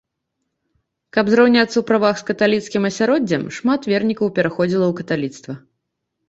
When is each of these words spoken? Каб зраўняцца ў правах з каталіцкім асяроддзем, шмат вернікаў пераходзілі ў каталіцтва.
Каб 1.17 1.25
зраўняцца 1.33 1.69
ў 1.69 1.83
правах 1.89 2.15
з 2.21 2.25
каталіцкім 2.29 2.87
асяроддзем, 2.89 3.43
шмат 3.59 3.81
вернікаў 3.93 4.33
пераходзілі 4.41 4.85
ў 4.87 4.93
каталіцтва. 5.03 5.53